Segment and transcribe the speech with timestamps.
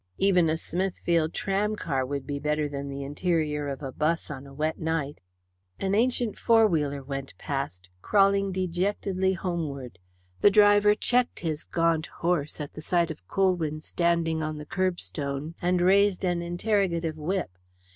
[0.17, 4.47] Even a Smithfield tram car would be better than the interior of a 'bus on
[4.47, 5.21] a wet night.
[5.79, 9.99] An ancient four wheeler went past, crawling dejectedly homeward.
[10.39, 14.99] The driver checked his gaunt horse at the sight of Colwyn standing on the kerb
[14.99, 17.51] stone, and raised an interrogative whip.